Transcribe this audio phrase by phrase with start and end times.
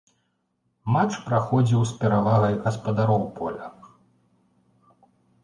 [0.95, 3.71] Матч праходзіў з перавагай гаспадароў поля.